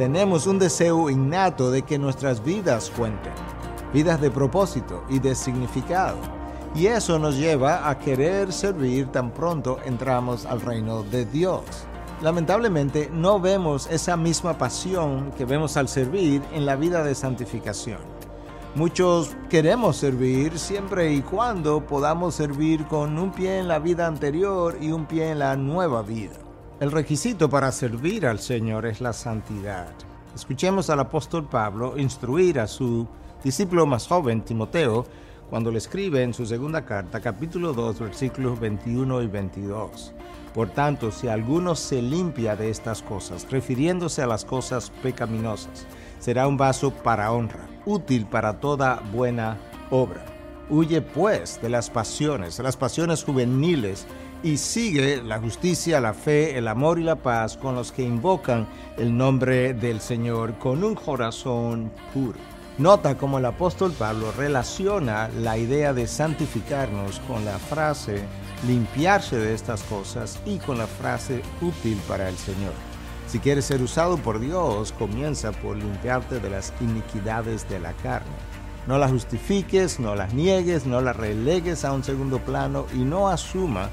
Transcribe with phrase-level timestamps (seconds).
[0.00, 3.34] Tenemos un deseo innato de que nuestras vidas cuenten,
[3.92, 6.16] vidas de propósito y de significado.
[6.74, 11.64] Y eso nos lleva a querer servir tan pronto entramos al reino de Dios.
[12.22, 18.00] Lamentablemente no vemos esa misma pasión que vemos al servir en la vida de santificación.
[18.74, 24.78] Muchos queremos servir siempre y cuando podamos servir con un pie en la vida anterior
[24.80, 26.49] y un pie en la nueva vida.
[26.80, 29.92] El requisito para servir al Señor es la santidad.
[30.34, 33.06] Escuchemos al apóstol Pablo instruir a su
[33.44, 35.04] discípulo más joven, Timoteo,
[35.50, 40.14] cuando le escribe en su segunda carta, capítulo 2, versículos 21 y 22.
[40.54, 45.86] Por tanto, si alguno se limpia de estas cosas, refiriéndose a las cosas pecaminosas,
[46.18, 49.58] será un vaso para honra, útil para toda buena
[49.90, 50.24] obra.
[50.70, 54.06] Huye pues de las pasiones, las pasiones juveniles,
[54.42, 58.66] y sigue la justicia, la fe, el amor y la paz con los que invocan
[58.96, 62.38] el nombre del Señor con un corazón puro.
[62.78, 68.24] Nota cómo el apóstol Pablo relaciona la idea de santificarnos con la frase
[68.66, 72.72] limpiarse de estas cosas y con la frase útil para el Señor.
[73.26, 78.30] Si quieres ser usado por Dios, comienza por limpiarte de las iniquidades de la carne.
[78.86, 83.28] No las justifiques, no las niegues, no las relegues a un segundo plano y no
[83.28, 83.90] asuma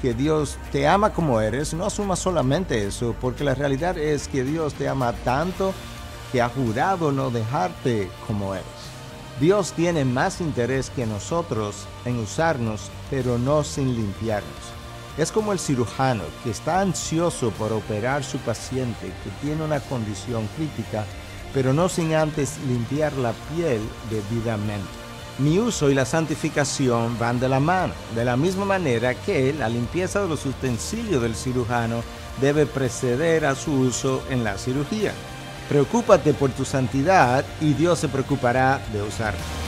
[0.00, 4.44] que Dios te ama como eres, no asuma solamente eso, porque la realidad es que
[4.44, 5.74] Dios te ama tanto
[6.32, 8.66] que ha jurado no dejarte como eres.
[9.40, 14.52] Dios tiene más interés que nosotros en usarnos, pero no sin limpiarnos.
[15.16, 20.48] Es como el cirujano que está ansioso por operar su paciente que tiene una condición
[20.56, 21.04] crítica,
[21.52, 23.80] pero no sin antes limpiar la piel
[24.10, 25.07] debidamente.
[25.38, 29.68] Mi uso y la santificación van de la mano, de la misma manera que la
[29.68, 32.02] limpieza de los utensilios del cirujano
[32.40, 35.12] debe preceder a su uso en la cirugía.
[35.68, 39.67] Preocúpate por tu santidad y Dios se preocupará de usarte.